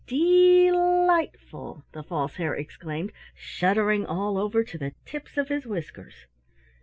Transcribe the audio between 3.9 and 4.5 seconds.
all